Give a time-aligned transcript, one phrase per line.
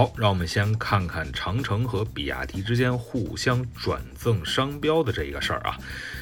[0.00, 5.76] 好，让我们先看看长城和比亚迪之间互相转赠商标的这一个事儿啊。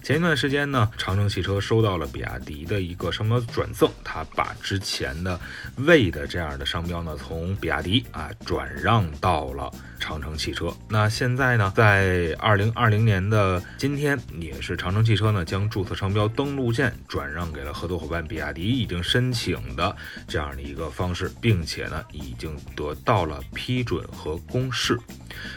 [0.00, 5.40] 前一段时间呢，长城汽车收到了比亚迪的一个商标转赠，他把之前的
[5.78, 10.72] 魏的这样的商标呢，从比亚迪啊转让到了长城汽车。
[10.88, 19.96] 那现在呢，在二零二零年的今天，也是长城汽车呢将注册商标登录件转让给了合作伙伴比亚迪已经申请的
[20.28, 25.00] 这样的一个方式，并且呢已经得到了批准和公示。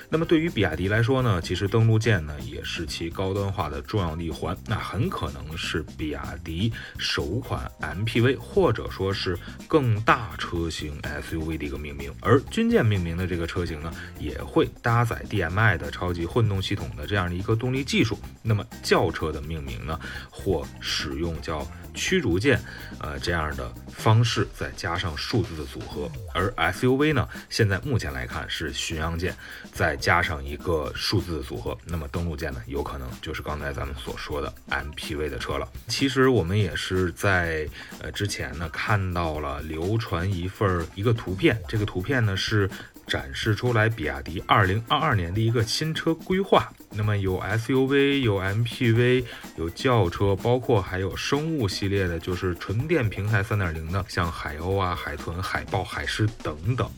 [0.10, 9.38] 那么对于比亚迪来说呢，其实登陆舰呢也是其高端化的重要的一环，那很可能是比亚迪首款 MPV 或者说是
[9.68, 12.14] 更大车型 SUV 的一个命名。
[12.22, 18.18] 而军舰命名的这个车型呢，也会搭载 DMI 的超级混动系统的这样的一个动力技术。
[18.42, 22.60] 那么轿车的命名呢，或使用叫驱逐舰，
[23.00, 26.10] 呃这样的方式，再加上数字的组合。
[26.34, 29.36] 而 SUV 呢，现在目前来看是巡洋舰。
[29.72, 35.68] 再加上一个数字的组合，那么登陆舰呢，有可能就是刚才咱们所说的 MPV 的车了。
[35.88, 37.68] 其实我们也是在
[38.00, 42.70] 呃之前呢看到了流传一份一个图片，这个图片呢是
[43.08, 46.72] 展示出来比亚迪2022年的一个新车规划。
[46.92, 49.24] 那么有 SUV，有 MPV，
[49.56, 56.90] 有轿车，包括还有生物系列的，就是纯电平台3.0的，像海鸥啊、海豚、海豹、海狮等等。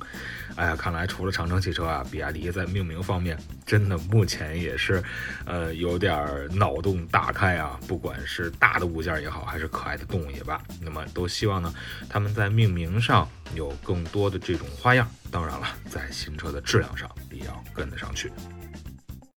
[0.56, 5.02] 哎呀，看来除了长城汽车啊，比亚迪在命名方面真的目前也是，
[5.46, 7.80] 呃，有点脑洞大开啊。
[7.88, 11.74] 不管是大的物件也好，还是可爱的动物也罢，那么都希望呢，
[12.10, 15.08] 他们在命名上有更多的这种花样。
[15.32, 18.32] 当然了，在新车的质量上也要跟得上去。